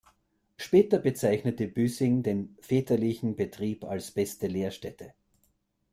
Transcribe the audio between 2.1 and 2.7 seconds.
den